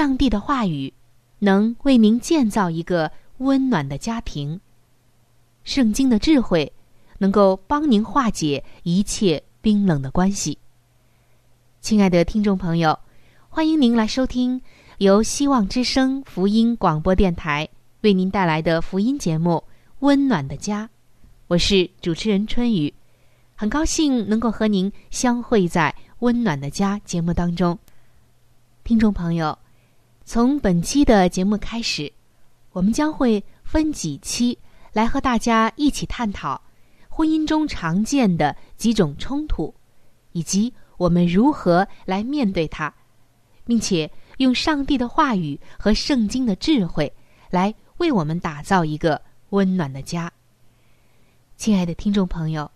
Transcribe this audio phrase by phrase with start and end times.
[0.00, 0.94] 上帝的话语
[1.40, 4.58] 能为您建造一个温暖的家庭。
[5.62, 6.72] 圣经的智慧
[7.18, 10.56] 能够帮您化解一切冰冷的关系。
[11.82, 12.98] 亲爱的听众朋友，
[13.50, 14.62] 欢迎您来收听
[14.96, 17.68] 由希望之声福音广播电台
[18.00, 19.62] 为您带来的福音节目
[19.98, 20.86] 《温暖的家》。
[21.48, 22.94] 我是主持人春雨，
[23.54, 27.78] 很高兴能够和您相会在《温暖的家》节目当中。
[28.82, 29.58] 听众朋友。
[30.32, 32.12] 从本期的节目开始，
[32.70, 34.56] 我们将会分几期
[34.92, 36.62] 来和大家一起探讨
[37.08, 39.74] 婚姻中常见的几种冲突，
[40.30, 42.94] 以及我们如何来面对它，
[43.64, 47.12] 并且用上帝的话语和圣经的智慧
[47.50, 50.32] 来为我们打造一个温暖的家。
[51.56, 52.70] 亲爱的听众朋友，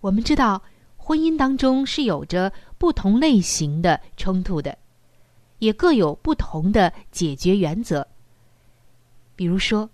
[0.00, 0.60] 我们知道
[0.96, 4.76] 婚姻当中是有着不同类型的冲突的。
[5.64, 8.06] 也各有不同的解决原则。
[9.34, 9.88] 比如说，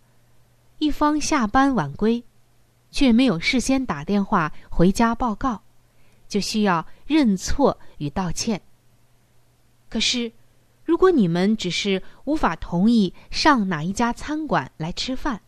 [0.78, 2.24] 一方下班晚归，
[2.90, 5.62] 却没有事先打电话回家报告，
[6.28, 8.60] 就需要认错与道歉。
[9.88, 10.32] 可是，
[10.84, 15.40] 如果你们只是无法同意上哪一家餐馆来吃饭，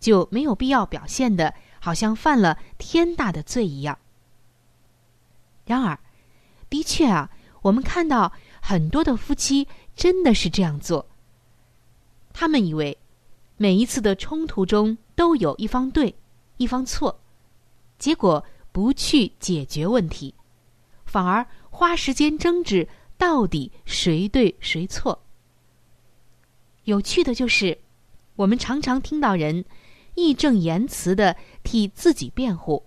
[0.00, 3.98] 就没有必要表现的好像犯了天大的罪一样。
[5.66, 6.00] 然而，
[6.70, 8.32] 的确啊，我们看到。
[8.70, 9.66] 很多的夫妻
[9.96, 11.04] 真的是这样做。
[12.32, 12.96] 他们以为
[13.56, 16.14] 每一次的冲突中都有一方对，
[16.56, 17.20] 一方错，
[17.98, 20.32] 结果不去解决问题，
[21.04, 22.88] 反而花时间争执
[23.18, 25.20] 到底谁对谁错。
[26.84, 27.76] 有趣的就是，
[28.36, 29.64] 我们常常听到人
[30.14, 32.86] 义正言辞的替自己辩护，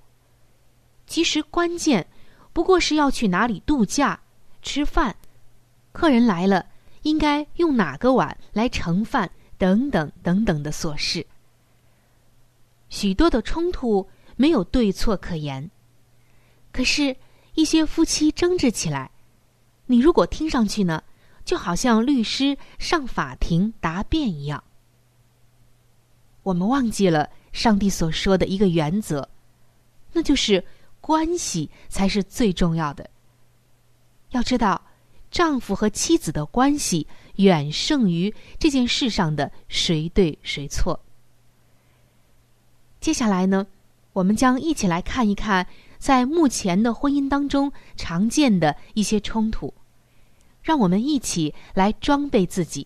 [1.06, 2.08] 其实关键
[2.54, 4.22] 不过是要去哪里度假、
[4.62, 5.18] 吃饭。
[5.94, 6.66] 客人来了，
[7.04, 9.32] 应该用哪个碗来盛饭？
[9.56, 11.26] 等等等等的琐事，
[12.90, 15.72] 许多的冲突没有对错可言。
[16.74, 17.16] 可是，
[17.54, 19.12] 一些夫妻争执起来，
[19.86, 21.02] 你如果听上去呢，
[21.46, 24.62] 就好像律师上法庭答辩一样。
[26.42, 29.30] 我们忘记了上帝所说的一个原则，
[30.12, 30.66] 那就是
[31.00, 33.10] 关系才是最重要的。
[34.32, 34.82] 要知道。
[35.34, 37.08] 丈夫和妻子的关系
[37.38, 41.00] 远胜于这件事上的谁对谁错。
[43.02, 43.66] 接下来呢，
[44.14, 45.66] 我们将一起来看一看，
[45.98, 49.74] 在目前的婚姻当中常见的一些冲突。
[50.62, 52.86] 让我们一起来装备自己，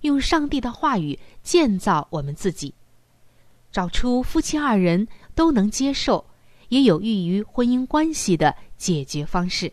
[0.00, 2.74] 用上帝的话语建造我们自己，
[3.70, 5.06] 找出夫妻二人
[5.36, 6.26] 都能接受，
[6.68, 9.72] 也有益于婚姻关系的解决方式。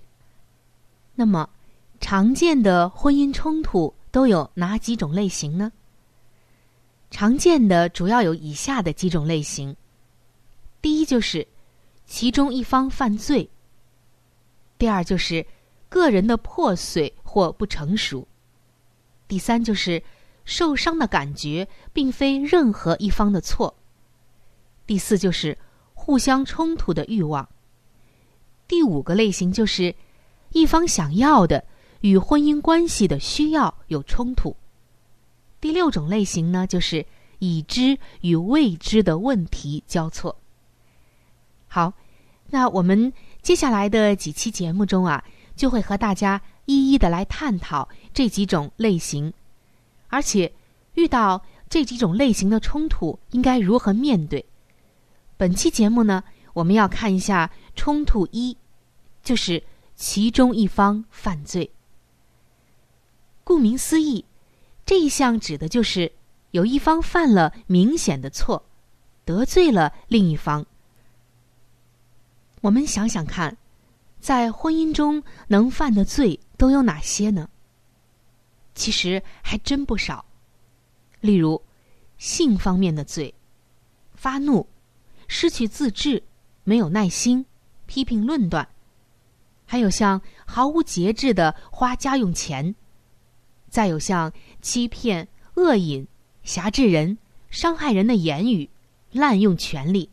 [1.15, 1.49] 那么。
[2.03, 5.71] 常见的婚姻冲突都有哪几种类型呢？
[7.09, 9.73] 常见的主要有以下的几种类型：
[10.81, 11.47] 第一就是
[12.05, 13.47] 其中一方犯罪；
[14.77, 15.45] 第二就是
[15.87, 18.27] 个人的破碎或不成熟；
[19.29, 20.03] 第三就是
[20.43, 23.73] 受伤的感觉并非任何一方的错；
[24.85, 25.57] 第四就是
[25.93, 27.47] 互相冲突的欲望；
[28.67, 29.95] 第五个类型就是
[30.49, 31.63] 一方想要的。
[32.03, 34.53] 与婚姻关系的需要有冲突。
[35.61, 37.05] 第六种类型呢，就是
[37.39, 40.35] 已知与未知的问题交错。
[41.65, 41.93] 好，
[42.49, 43.11] 那我们
[43.41, 45.23] 接下来的几期节目中啊，
[45.55, 49.31] 就会和大家一一的来探讨这几种类型，
[50.09, 50.51] 而且
[50.95, 54.45] 遇到这几种类型的冲突，应该如何面对。
[55.37, 56.21] 本期节目呢，
[56.51, 58.57] 我们要看一下冲突一，
[59.23, 59.63] 就是
[59.95, 61.71] 其中一方犯罪。
[63.43, 64.25] 顾名思义。
[64.85, 66.11] 这一项指的就是
[66.51, 68.65] 有一方犯了明显的错，
[69.25, 70.65] 得罪了另一方。
[72.61, 73.57] 我们想想看，
[74.19, 77.49] 在婚姻中能犯的罪都有哪些呢？
[78.75, 80.25] 其实还真不少。
[81.21, 81.61] 例如，
[82.17, 83.33] 性方面的罪，
[84.13, 84.67] 发怒、
[85.27, 86.23] 失去自制、
[86.63, 87.45] 没有耐心、
[87.85, 88.67] 批评论断，
[89.65, 92.75] 还有像毫无节制的花家用钱。
[93.73, 94.31] 再有像
[94.61, 96.07] 欺骗、恶饮、
[96.43, 97.17] 挟制人、
[97.49, 98.69] 伤害人的言语、
[99.11, 100.11] 滥用权力，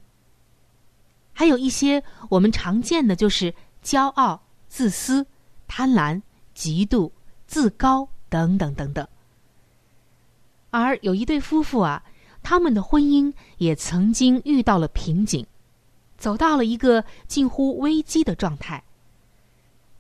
[1.35, 3.55] 还有一些我们常见的就是
[3.85, 5.27] 骄傲、自私、
[5.69, 6.23] 贪婪、
[6.57, 7.11] 嫉妒、
[7.47, 9.07] 自高等等等等。
[10.71, 12.03] 而有一对夫妇啊，
[12.43, 15.47] 他们的婚姻也曾经遇到了瓶颈，
[16.17, 18.83] 走到了一个近乎危机的状态。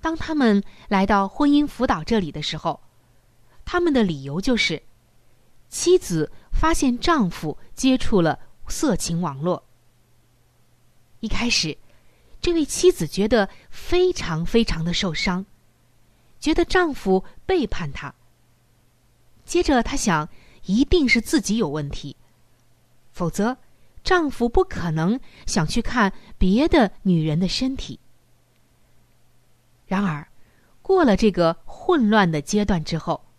[0.01, 2.81] 当他们来到婚姻辅导这里的时候。
[3.73, 4.83] 他们的理由就是，
[5.69, 9.63] 妻子发现丈夫接触了色情网络。
[11.21, 11.79] 一开始，
[12.41, 15.47] 这位妻子觉得非常非常的受伤，
[16.41, 18.13] 觉得丈夫背叛她。
[19.45, 20.29] 接着，她想，
[20.65, 22.17] 一定是自己有问题，
[23.13, 23.57] 否则
[24.03, 28.01] 丈夫不可能想去看别的女人的身体。
[29.87, 30.27] 然而，
[30.83, 33.30] 过了这个混乱的阶段之后。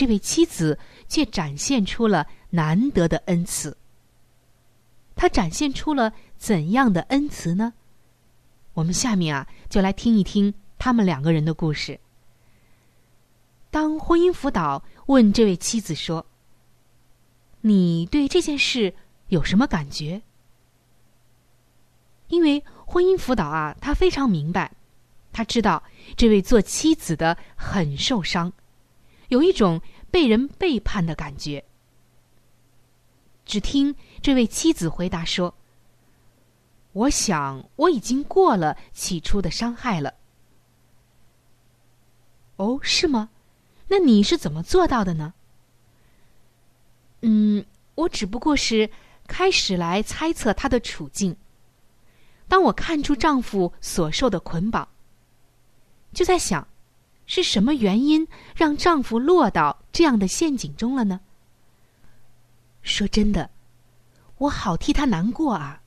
[0.00, 3.76] 这位妻子却展现出了难得的恩慈。
[5.14, 7.74] 他展现出了怎样的恩慈呢？
[8.72, 12.00] 我们下面啊，就来听一听他们两个人的故事。
[13.70, 16.24] 当婚姻辅导问这位妻子说
[17.60, 18.94] ：“你对这件事
[19.28, 20.22] 有什么感觉？”
[22.28, 24.72] 因为婚姻辅导啊，他非常明白，
[25.30, 25.82] 他知道
[26.16, 28.50] 这位做妻子的很受伤。
[29.30, 29.80] 有一种
[30.10, 31.64] 被人背叛的感觉。
[33.44, 35.54] 只听这位妻子回答说
[36.92, 40.14] ：“我想我已经过了起初的伤害了。”
[42.56, 43.30] 哦，是吗？
[43.88, 45.34] 那你是怎么做到的呢？
[47.22, 48.90] 嗯，我只不过是
[49.26, 51.36] 开始来猜测他的处境。
[52.46, 54.88] 当我看出丈夫所受的捆绑，
[56.12, 56.66] 就在想。
[57.32, 61.20] 是什么原因让丈夫落到这样的陷阱中了呢？
[62.82, 63.48] 说真的，
[64.38, 65.80] 我好替他难过啊。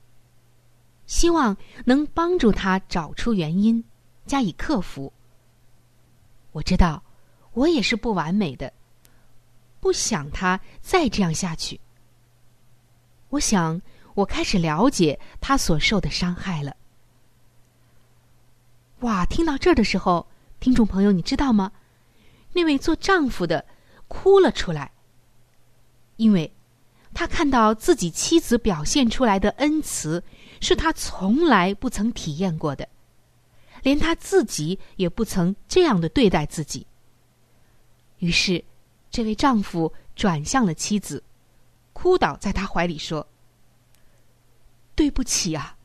[1.04, 1.54] 希望
[1.84, 3.84] 能帮助他找出原因，
[4.24, 5.12] 加以克服。
[6.52, 7.02] 我知道，
[7.52, 8.72] 我也是不完美的，
[9.80, 11.78] 不想他再这样下去。
[13.28, 13.82] 我想，
[14.14, 16.74] 我开始了解他所受的伤害了。
[19.00, 20.26] 哇，听到这儿的时候。
[20.64, 21.70] 听众朋友，你知道吗？
[22.54, 23.66] 那位做丈夫的
[24.08, 24.90] 哭了出来，
[26.16, 26.50] 因为
[27.12, 30.24] 他看到自己妻子表现出来的恩慈
[30.62, 32.88] 是他从来不曾体验过的，
[33.82, 36.86] 连他自己也不曾这样的对待自己。
[38.20, 38.64] 于是，
[39.10, 41.22] 这位丈夫转向了妻子，
[41.92, 43.28] 哭倒在他怀里说
[44.96, 45.76] ：“对不起啊，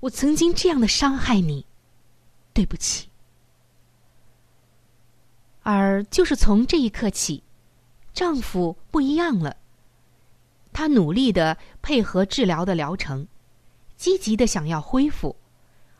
[0.00, 1.64] 我曾经这样的伤害你，
[2.52, 3.08] 对不起。”
[5.68, 7.42] 而就是从这一刻起，
[8.14, 9.56] 丈夫不一样了。
[10.72, 13.26] 他努力的配合治疗的疗程，
[13.96, 15.34] 积极的想要恢复，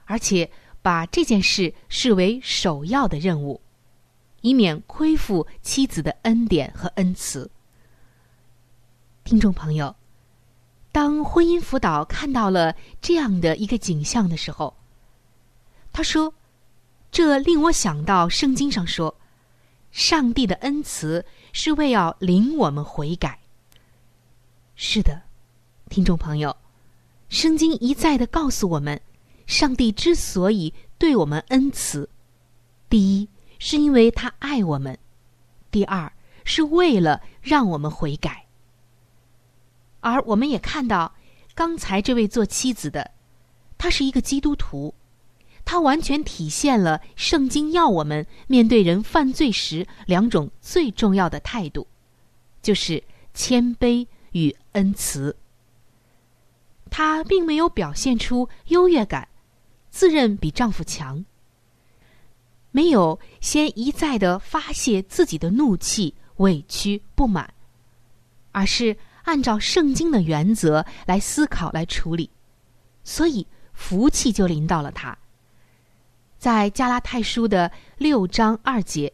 [0.04, 0.48] 而且
[0.82, 3.60] 把这件事视为首要的任务，
[4.42, 7.50] 以免亏负妻子的恩典和恩慈。
[9.24, 9.96] 听众朋友，
[10.92, 14.76] 当婚姻辅导看到了这样的一个景象的时候，
[15.92, 16.32] 他说
[17.10, 19.12] ：“这令我想到圣经上说。”
[19.96, 21.24] 上帝的恩慈
[21.54, 23.40] 是为要领我们悔改。
[24.74, 25.22] 是的，
[25.88, 26.54] 听众朋友，
[27.30, 29.00] 圣经一再的告诉我们，
[29.46, 32.10] 上帝之所以对我们恩慈，
[32.90, 33.26] 第一
[33.58, 34.98] 是因为他爱我们，
[35.70, 36.12] 第二
[36.44, 38.44] 是为了让我们悔改。
[40.00, 41.14] 而我们也看到，
[41.54, 43.12] 刚才这位做妻子的，
[43.78, 44.94] 他是一个基督徒，
[45.66, 51.86] 它完全体现了圣经要我们面对人犯罪时两种最重要的态度，
[52.62, 53.02] 就是
[53.34, 55.36] 谦卑与恩慈。
[56.88, 59.28] 她并没有表现出优越感，
[59.90, 61.24] 自认比丈夫强。
[62.70, 67.52] 没有先一再的发泄自己的怒气、委屈、不满，
[68.52, 72.30] 而是按照圣经的原则来思考、来处理，
[73.02, 75.18] 所以福气就临到了他。
[76.38, 79.12] 在加拉太书的六章二节，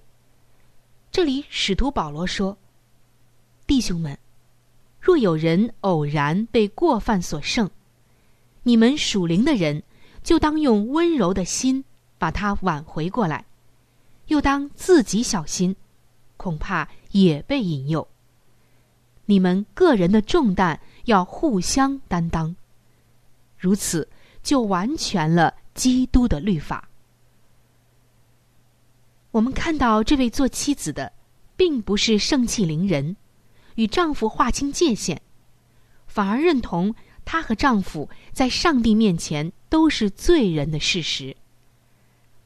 [1.10, 2.58] 这里使徒保罗说
[3.66, 4.18] ：“弟兄们，
[5.00, 7.70] 若有人偶然被过犯所胜，
[8.64, 9.82] 你们属灵的人
[10.22, 11.84] 就当用温柔的心
[12.18, 13.44] 把他挽回过来。”
[14.28, 15.74] 又当自己小心，
[16.36, 18.06] 恐怕也被引诱。
[19.26, 22.54] 你们个人的重担要互相担当，
[23.58, 24.08] 如此
[24.42, 26.88] 就完全了基督的律法。
[29.32, 31.12] 我们看到这位做妻子的，
[31.56, 33.16] 并不是盛气凌人，
[33.74, 35.18] 与丈夫划清界限，
[36.06, 41.36] 反而认同她和丈夫在上帝面前都是罪人的事实。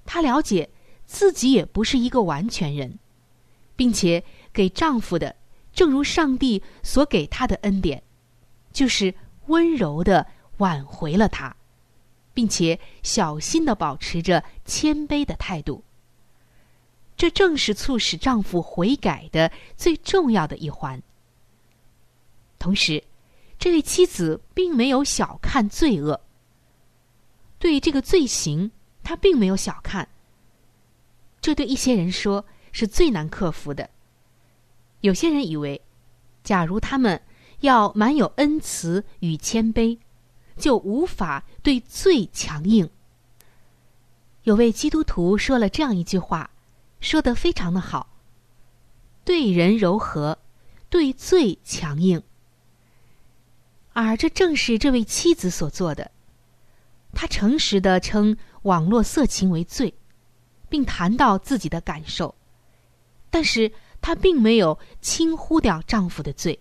[0.04, 0.70] 她了解。
[1.08, 2.98] 自己也不是一个完全人，
[3.76, 5.36] 并且给丈夫的，
[5.72, 8.02] 正如上帝所给他的恩典，
[8.72, 9.14] 就是
[9.46, 10.26] 温柔的
[10.56, 11.54] 挽回了他，
[12.34, 15.84] 并且小心的保持着谦卑的态度。
[17.16, 21.02] 这正是促使丈夫悔改的最重要的一环。
[22.58, 23.02] 同时，
[23.58, 26.20] 这位妻子并没有小看罪恶，
[27.58, 28.70] 对这个罪行，
[29.02, 30.06] 她并没有小看。
[31.40, 33.88] 这对一些人说是最难克服的。
[35.00, 35.80] 有些人以为，
[36.42, 37.22] 假如他们
[37.60, 39.98] 要满有恩慈与谦卑，
[40.56, 42.90] 就无法对罪强硬。
[44.42, 46.50] 有位基督徒说了这样一句话，
[47.00, 48.08] 说得非常的好：
[49.24, 50.38] 对人柔和，
[50.88, 52.22] 对罪强硬。
[53.92, 56.10] 而这正是这位妻子所做的。
[57.12, 59.94] 她诚实的称网络色情为罪。
[60.68, 62.34] 并谈到自己的感受，
[63.30, 66.58] 但是她并没有轻忽掉丈夫的罪。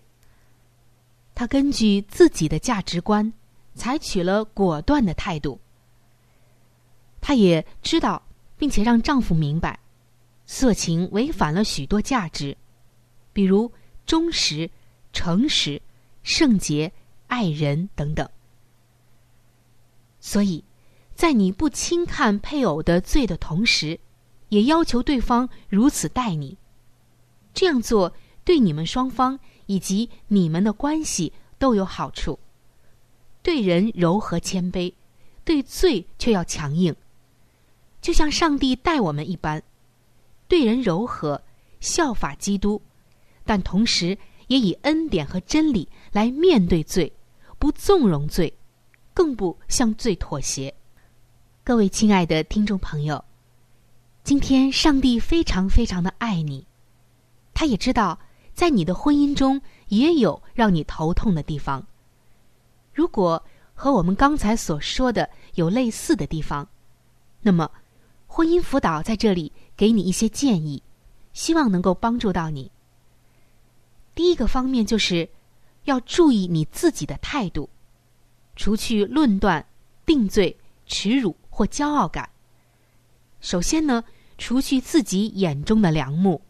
[1.34, 3.32] 她根据自己的价值观，
[3.74, 5.60] 采取了果断的态度。
[7.20, 8.22] 她也知道，
[8.56, 9.76] 并且让丈夫明白，
[10.46, 12.56] 色情违反了许多价值，
[13.32, 13.70] 比如
[14.06, 14.70] 忠实、
[15.12, 15.82] 诚实、
[16.22, 16.90] 圣洁、
[17.26, 18.26] 爱人等等。
[20.20, 20.64] 所以。
[21.16, 23.98] 在你不轻看配偶的罪的同时，
[24.50, 26.58] 也要求对方如此待你。
[27.54, 28.12] 这样做
[28.44, 32.38] 对你们双方以及你们的关系都有好处。
[33.42, 34.92] 对人柔和谦卑，
[35.42, 36.94] 对罪却要强硬，
[38.02, 39.62] 就像上帝待我们一般。
[40.48, 41.42] 对人柔和，
[41.80, 42.80] 效法基督，
[43.44, 47.12] 但同时也以恩典和真理来面对罪，
[47.58, 48.52] 不纵容罪，
[49.12, 50.74] 更不向罪妥协。
[51.64, 53.24] 各位亲爱的听众朋友，
[54.22, 56.66] 今天上帝非常非常的爱你，
[57.52, 58.18] 他也知道
[58.54, 61.84] 在你的婚姻中也有让你头痛的地方。
[62.94, 66.66] 如果和我们刚才所说的有类似的地方，
[67.42, 67.70] 那么
[68.36, 70.82] 婚姻辅导在这里给你一些建议，
[71.32, 72.70] 希望能够帮助到你。
[74.14, 75.26] 第一个方面就是
[75.84, 77.70] 要注意你自己的态度，
[78.54, 79.66] 除去论断、
[80.04, 81.34] 定罪、耻辱。
[81.48, 82.28] 或骄傲感。
[83.40, 84.04] 首先呢，
[84.36, 86.42] 除去自己眼中的良木，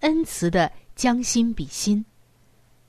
[0.00, 2.04] 恩慈的将心比心，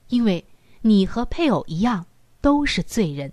[0.09, 0.43] 因为
[0.81, 2.05] 你和配偶一样
[2.41, 3.31] 都是罪人。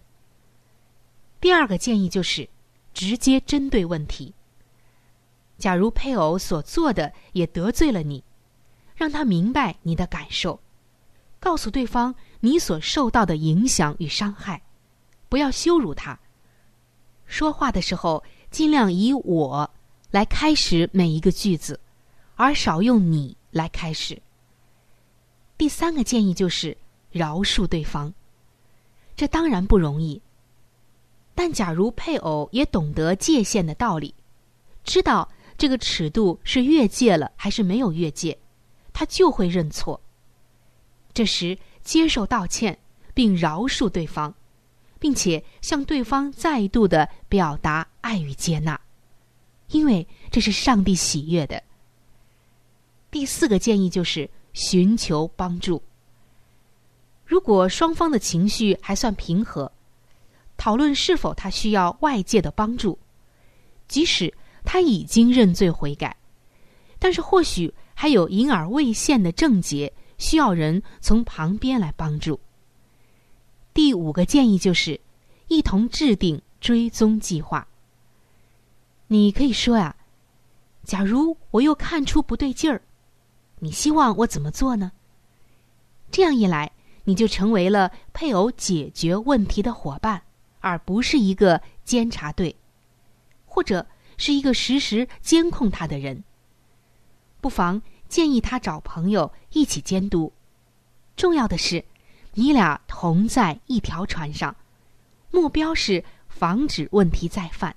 [1.40, 2.48] 第二个建议就是
[2.94, 4.32] 直接针对问题。
[5.62, 8.24] 假如配偶所做的也得罪了你，
[8.96, 10.58] 让他明白你的感受，
[11.38, 14.60] 告诉对方你所受到的影响与伤害，
[15.28, 16.18] 不要羞辱他。
[17.26, 19.70] 说话的时候，尽量以我
[20.10, 21.78] 来开始每一个句子，
[22.34, 24.20] 而少用你来开始。
[25.56, 26.76] 第三个建议就是
[27.12, 28.12] 饶恕对方，
[29.14, 30.20] 这当然不容易。
[31.36, 34.12] 但假如配偶也懂得界限的道理，
[34.82, 35.28] 知道
[35.62, 38.36] 这个尺度是越界了还是没有越界，
[38.92, 40.02] 他就会认错。
[41.14, 42.76] 这时接受道歉，
[43.14, 44.34] 并饶恕对方。
[44.98, 48.80] 并且向对方再度的表达爱与接纳，
[49.68, 51.62] 因为这是上帝喜悦的。
[53.12, 55.80] 第四个建议就是寻求帮助。
[57.24, 59.70] 如果双方的情绪还算平和，
[60.56, 62.98] 讨论是否他需要外界的帮助，
[63.86, 66.16] 即使他已经认罪悔改，
[66.98, 72.38] 但是或许还有隐而未现的症结，需要人从旁边来帮助。
[73.74, 75.00] 第五个建议就是，
[75.48, 77.66] 一同制定追踪计划。
[79.08, 79.96] 你可以说呀，
[80.84, 82.82] 假如我又看出不对劲儿，
[83.58, 84.92] 你希望我怎么做呢？
[86.10, 86.70] 这样一来，
[87.04, 90.22] 你就成为了配偶解决问题的伙伴，
[90.60, 92.54] 而不是一个监察队，
[93.44, 96.22] 或者是一个实时监控他的人。
[97.40, 100.32] 不妨建议他找朋友一起监督。
[101.16, 101.84] 重要的是。
[102.34, 104.56] 你俩同在一条船上，
[105.30, 107.76] 目标是防止问题再犯。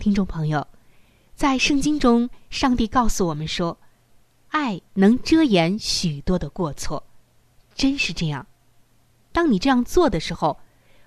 [0.00, 0.66] 听众朋友，
[1.36, 3.78] 在圣经中，上帝告诉我们说
[4.50, 7.04] ：“爱能遮掩许多的过错。”
[7.76, 8.44] 真是这样。
[9.30, 10.58] 当你这样做的时候，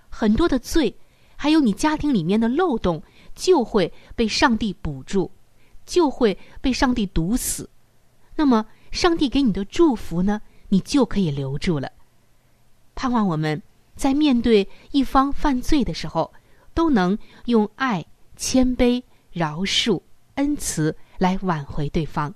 [0.08, 0.96] 很多的罪，
[1.36, 3.04] 还有你家庭里面的漏洞，
[3.36, 5.32] 就会被上帝补住，
[5.86, 7.70] 就会被上帝毒死。
[8.36, 10.42] 那么，上帝给你的祝福呢？
[10.70, 11.92] 你就可以留住了。
[12.96, 13.62] 盼望我们
[13.96, 16.32] 在面对一方犯罪的时候，
[16.74, 20.02] 都能用爱、谦卑、饶恕、
[20.36, 22.34] 恩慈来挽回对方。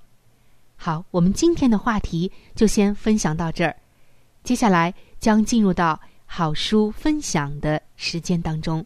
[0.75, 3.75] 好，我们今天的话题就先分享到这儿，
[4.43, 8.85] 接下来将进入到好书分享的时间当中。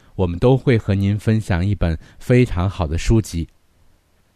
[0.21, 3.47] 我们都会和您分享一本非常好的书籍。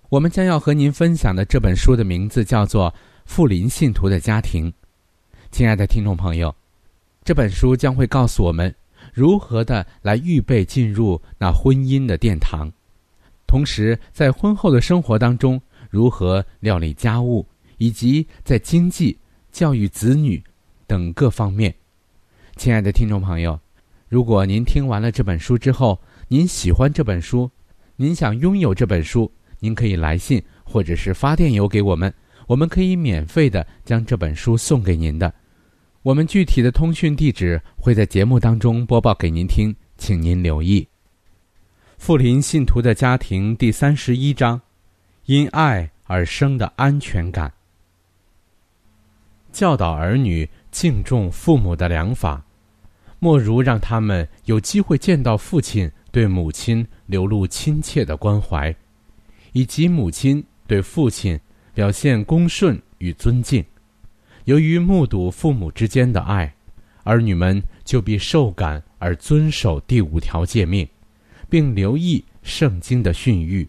[0.10, 2.90] 我们将要和您分享的这本书的名字叫做
[3.28, 4.72] 《富林信徒的家庭》。
[5.52, 6.54] 亲爱的听众朋友，
[7.24, 8.74] 这本书将会告诉我们
[9.14, 12.72] 如何的来预备进入那婚姻的殿堂，
[13.46, 17.46] 同时在婚后的生活当中如何料理家务，
[17.78, 19.16] 以及在经济、
[19.52, 20.44] 教育子女
[20.88, 21.72] 等各方面。
[22.56, 23.60] 亲爱的听众朋友，
[24.16, 26.00] 如果您听完了这本书之后，
[26.30, 27.52] 您喜欢这本书，
[27.98, 32.14] 您想拥有这本书，您可以来信或者是发电邮给我们，
[32.48, 35.34] 我们可以免费的将这本书送给您的。
[36.02, 40.88] 我们具体的通讯地址会在节目当中播报给您听，请您留意。
[41.98, 44.62] 富林信徒的家庭第三十一章：
[45.26, 47.54] 因爱而生的安全感。
[49.52, 52.42] 教导儿女敬重父母的良法，
[53.20, 58.76] 莫如让他们有机会见到父亲对母亲流露亲切的关怀，
[59.54, 61.40] 以及母亲对父亲
[61.74, 63.64] 表现恭顺与尊敬。
[64.44, 66.54] 由于目睹父母之间的爱，
[67.04, 70.88] 儿女们就必受感而遵守第五条诫命，
[71.50, 73.68] 并留意圣经的训谕。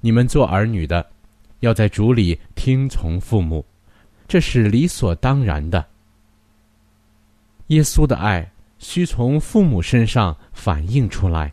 [0.00, 1.04] 你们做儿女的，
[1.60, 3.64] 要在主里听从父母，
[4.28, 5.84] 这是理所当然的。
[7.70, 11.52] 耶稣的爱需从父母身上反映出来。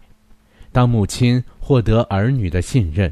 [0.71, 3.11] 当母亲获得儿女的信任，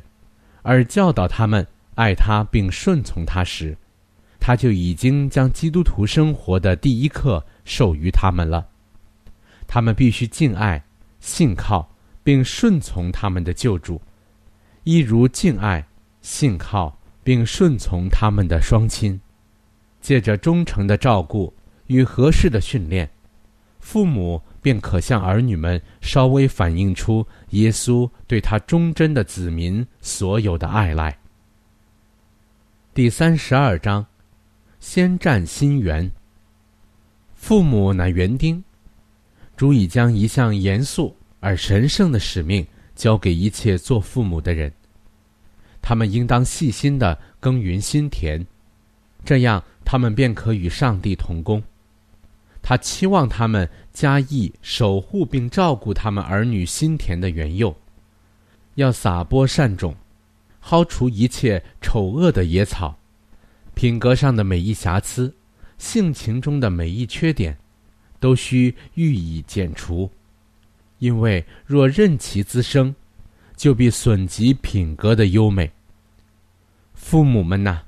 [0.63, 3.77] 而教导他们爱他并顺从他时，
[4.39, 8.67] 他就已经将基督徒生活的第一课授予他们了。
[9.67, 10.83] 他们必须敬爱、
[11.19, 11.87] 信靠
[12.23, 14.01] 并顺从他们的救主，
[14.83, 15.85] 一如敬爱、
[16.21, 19.19] 信靠并顺从他们的双亲。
[20.01, 21.51] 借着忠诚的照顾
[21.87, 23.09] 与合适的训练，
[23.79, 31.17] 父母便可向儿女们稍微反映出耶稣对他忠贞的子民所有的爱来。
[32.93, 34.05] 第三十二章。
[34.85, 36.11] 先占心园。
[37.33, 38.63] 父母乃园丁，
[39.57, 44.71] 主已将一项严肃而神圣的使命交给一切做父母的人。
[45.81, 48.45] 他们应当细心的耕耘心田，
[49.23, 51.63] 这样他们便可与上帝同工。
[52.67, 57.75] 他期望他们加以守护并照顾他们儿女心田的原幼，
[58.73, 59.95] 要撒播善种，
[60.63, 62.97] 薅除一切丑恶的野草。
[63.75, 65.31] 品格上的每一瑕疵，
[65.77, 67.55] 性情中的每一缺点，
[68.19, 70.09] 都需予以剪除，
[70.97, 72.95] 因为若任其滋生，
[73.55, 75.71] 就必损及品格的优美。
[76.95, 77.83] 父母们呐，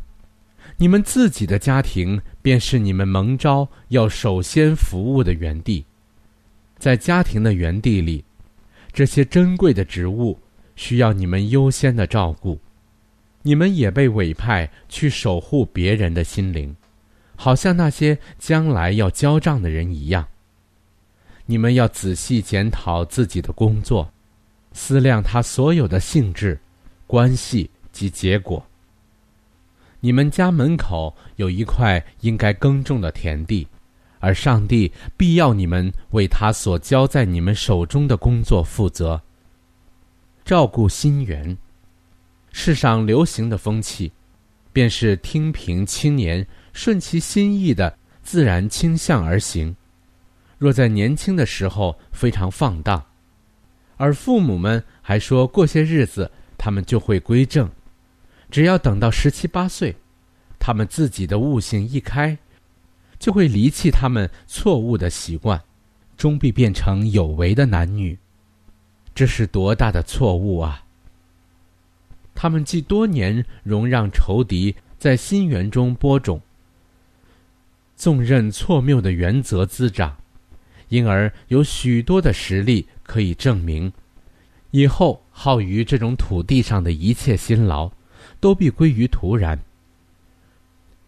[0.79, 5.83] 你们自己的家庭便是你们蒙召要首先服务的园地，
[6.77, 8.23] 在家庭的园地里，
[8.93, 10.39] 这些珍贵的植物
[10.75, 12.59] 需要你们优先的照顾。
[13.41, 16.75] 你们也被委派去守护别人的心灵，
[17.35, 20.27] 好像那些将来要交账的人一样。
[21.47, 24.11] 你们要仔细检讨自己的工作，
[24.73, 26.59] 思量它所有的性质、
[27.07, 28.63] 关系及结果。
[29.99, 33.67] 你们家门口有一块应该耕种的田地，
[34.19, 39.21] 而上帝必要你们为他所交在你们手中的工作负责，
[40.45, 41.57] 照顾心源。
[42.51, 44.11] 世上流行的风气，
[44.71, 49.75] 便是听凭青年顺其心意的自然倾向而行。
[50.57, 53.03] 若在年轻的时候非常放荡，
[53.95, 57.69] 而父母们还说过些日子他们就会归正，
[58.49, 59.95] 只要等到十七八岁，
[60.57, 62.37] 他们自己的悟性一开，
[63.19, 65.61] 就会离弃他们错误的习惯，
[66.15, 68.17] 终必变成有为的男女。
[69.13, 70.83] 这是多大的错误啊！
[72.35, 76.39] 他们既多年容让仇敌在心园中播种，
[77.95, 80.15] 纵任错谬的原则滋长，
[80.89, 83.91] 因而有许多的实例可以证明，
[84.69, 87.91] 以后耗于这种土地上的一切辛劳，
[88.39, 89.59] 都必归于徒然。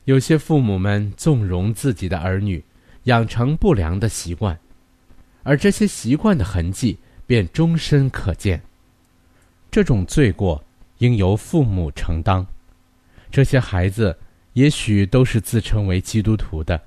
[0.05, 2.63] 有些父母们纵容自己的儿女
[3.03, 4.57] 养成不良的习惯，
[5.43, 8.61] 而这些习惯的痕迹便终身可见。
[9.69, 10.63] 这种罪过。
[10.99, 12.45] 应由父母承担。
[13.31, 14.17] 这些孩子
[14.51, 16.81] 也许都是自称为基督徒的，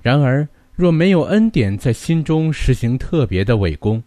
[0.00, 4.02] 然而若没有恩典在心中实行特别的伪功，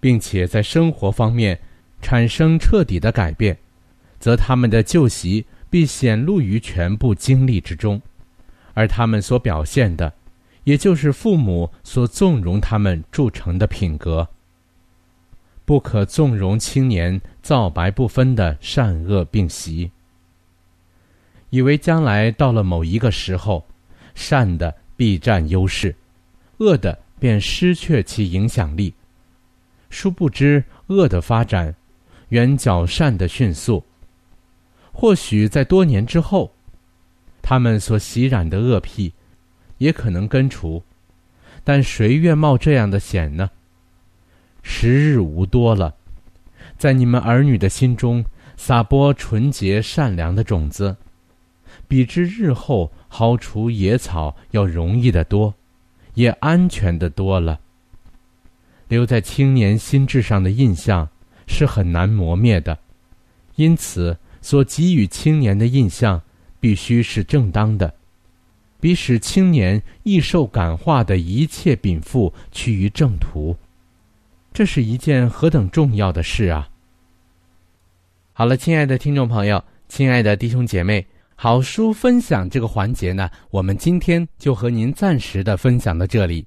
[0.00, 1.60] 并且在生活方面
[2.00, 3.58] 产生彻底的改变，
[4.26, 8.02] 则他们的旧习必显露于全部经历之中，
[8.74, 10.12] 而他们所表现的，
[10.64, 14.28] 也就是父母所纵容他们铸成的品格。
[15.64, 19.92] 不可纵容青年皂白不分的善恶并习，
[21.50, 23.64] 以为将来到了某一个时候，
[24.16, 25.94] 善的必占优势，
[26.56, 28.92] 恶的便失去其影响力。
[29.88, 31.72] 殊不知，恶的发展
[32.30, 33.85] 远较善的迅速。
[34.98, 36.50] 或许在多年之后，
[37.42, 39.12] 他们所袭染的恶癖，
[39.76, 40.82] 也可能根除。
[41.62, 43.50] 但谁愿冒这样的险呢？
[44.62, 45.94] 时日无多了，
[46.78, 48.24] 在你们儿女的心中
[48.56, 50.96] 撒播纯洁善良的种子，
[51.86, 55.52] 比之日后薅除野草要容易得多，
[56.14, 57.60] 也安全的多了。
[58.88, 61.06] 留在青年心智上的印象
[61.46, 62.78] 是很难磨灭的，
[63.56, 66.22] 因此所给予青年的印象
[66.60, 67.92] 必须是正当的，
[68.78, 73.56] 比使青年易受感化的一切禀赋趋于正途。
[74.52, 76.68] 这是一件何等重要的事啊！
[78.34, 81.04] 好了，亲爱的听众朋友，亲爱的弟兄姐妹，
[81.34, 86.46] 好书分享这个环节呢，我们今天就和您暂时的分享到这里。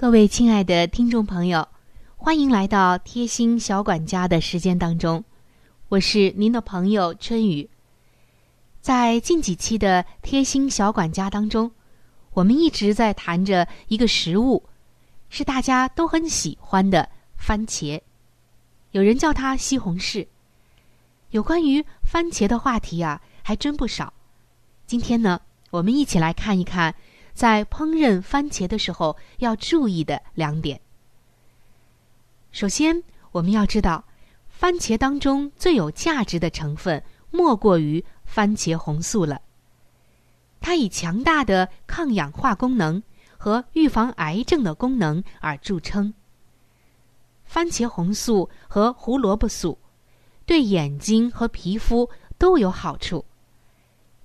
[0.00, 1.66] 各位亲爱的听众朋友，
[2.16, 5.24] 欢迎来到贴心小管家的时间当中，
[5.88, 7.68] 我是您的朋友春雨。
[8.80, 11.72] 在近几期的贴心小管家当中，
[12.32, 14.62] 我们一直在谈着一个食物，
[15.30, 18.00] 是大家都很喜欢的番茄，
[18.92, 20.28] 有人叫它西红柿。
[21.30, 24.12] 有关于番茄的话题啊，还真不少。
[24.86, 26.94] 今天呢，我们一起来看一看，
[27.38, 30.80] 在烹饪番茄的时候要注意的两点。
[32.50, 34.04] 首先，我们要知道，
[34.48, 39.40] 番茄当中最有价值的成分莫过于番茄红素了。
[40.58, 43.00] 它以强大的抗氧化功能
[43.36, 46.12] 和预防癌症的功能而著称。
[47.44, 49.78] 番茄红素和胡萝卜素
[50.44, 53.24] 对眼睛和皮肤都有好处。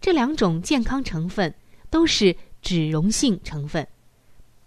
[0.01, 1.53] 这两种健康成分
[1.91, 3.87] 都是脂溶性成分，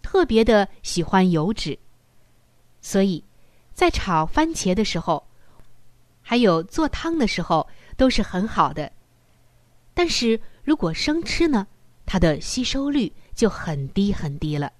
[0.03, 1.77] 特别的喜欢油脂，
[2.81, 3.25] 所以
[3.75, 5.27] 在炒番茄的时候，
[6.23, 8.93] 还有做汤的时候都是很好的。
[9.95, 11.67] 但是如果生吃呢，
[12.05, 14.71] 它的吸收率就很低很低了。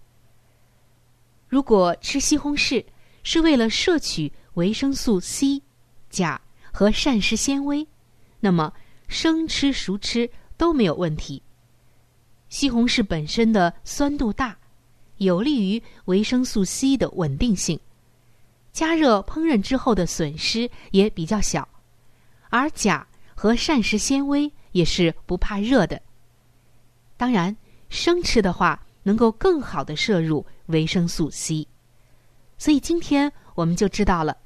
[1.49, 2.85] 如果吃西红柿
[3.23, 5.63] 是为了摄取维生素 C、
[6.11, 7.87] 钾和膳食纤维，
[8.41, 8.73] 那么
[9.09, 11.43] 生吃熟吃都没有问题。
[12.49, 14.57] 西红柿本身的酸度大，
[15.17, 17.79] 有利于维生素 C 的稳定性，
[18.73, 21.69] 加热烹饪之后的损失也比较小，
[22.51, 26.01] 而钾和膳食纤维也是不怕热的。
[27.17, 27.57] 当然，
[27.89, 31.67] 生吃的话能够更好的摄入维生素 C，
[32.59, 34.37] 所以今天我们就知道了，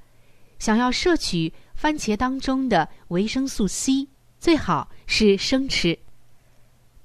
[0.59, 4.09] 想要摄取番茄当中的维生素 C，
[4.39, 5.99] 最好是生吃。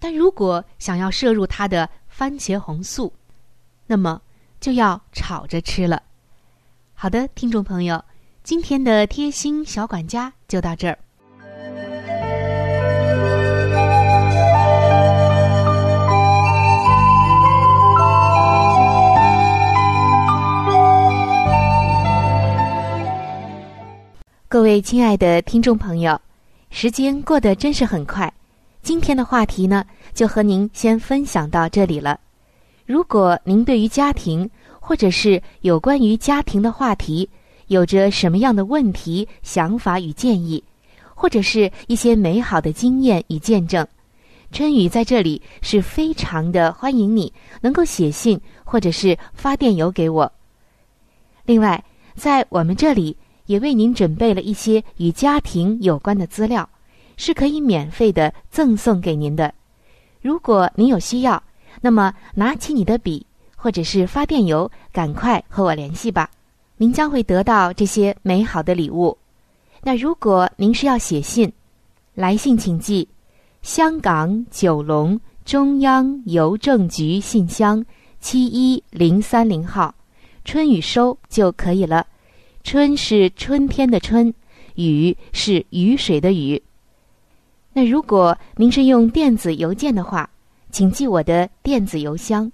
[0.07, 3.11] 但如果想要摄入它的番茄红素，
[3.87, 4.21] 那么
[4.59, 6.03] 就要炒着吃了。
[6.93, 8.05] 好的，听众朋友，
[8.43, 10.99] 今天的贴心小管家就到这儿。
[24.47, 26.21] 各位亲爱的听众朋友，
[26.69, 28.31] 时间过得真是很快。
[28.85, 32.19] 今天的话题呢，就和您先分享到这里了。
[32.85, 34.47] 如果您对于家庭
[34.79, 37.27] 或者是有关于家庭的话题，
[37.65, 40.63] 有着什么样的问题、想法与建议，
[41.15, 43.83] 或者是一些美好的经验与见证，
[44.51, 50.31] 春雨在这里是非常的欢迎你能够写信或者是发电邮给我。
[51.43, 53.17] 另外，在我们这里。
[53.47, 56.67] 也为您准备了一些与家庭有关的资料，
[57.17, 59.53] 是可以免费的赠送给您的。
[60.21, 61.41] 如果您有需要，
[61.81, 63.25] 那么拿起你的笔
[63.55, 66.29] 或者是发电邮，赶快和我联系吧。
[66.77, 69.17] 您将会得到这些美好的礼物。
[69.81, 71.51] 那如果您是要写信，
[72.13, 73.07] 来信请寄
[73.61, 77.85] 香港九龙中央邮政局信箱
[78.19, 79.93] 七一零三零号，
[80.43, 82.05] 春雨收就可以了。
[82.63, 84.33] 春是春天的春，
[84.73, 86.61] 雨是雨水的雨。
[87.77, 90.29] 那如果您是用电子邮件的话，
[90.71, 92.49] 请记我的电子邮箱，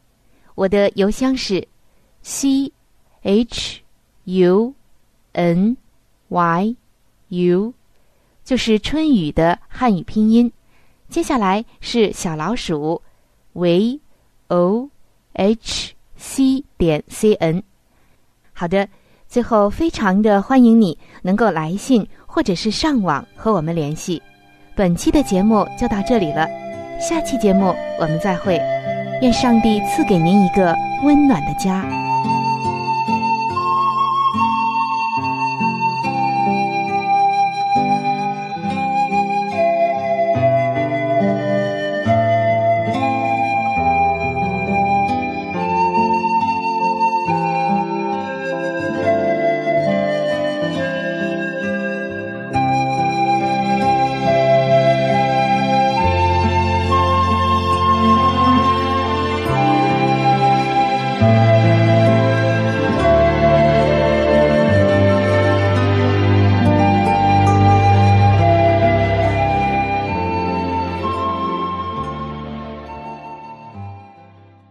[0.55, 1.67] 我的邮箱是
[2.23, 2.73] c
[3.21, 3.81] h
[4.23, 4.73] u
[5.33, 5.77] n
[6.29, 6.75] y
[7.27, 7.71] u，
[8.43, 10.51] 就是春雨的汉语拼音。
[11.07, 12.99] 接下来是小老鼠
[13.53, 13.99] v
[14.47, 14.89] o
[15.33, 17.61] h c 点 c n。
[18.53, 18.89] 好的。
[19.27, 24.21] 最后，非常的欢迎你能够来信或者是上网和我们联系。
[24.73, 26.47] 本期的节目就到这里了，
[26.99, 28.59] 下期节目我们再会。
[29.21, 31.83] 愿上帝赐给您一个温暖的家。